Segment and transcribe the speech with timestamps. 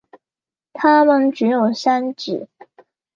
[0.73, 2.47] 它们只有三趾。